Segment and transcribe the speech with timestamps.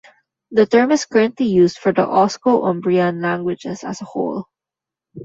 [0.49, 4.47] The term is currently used for the Osco-Umbrian languages as a whole.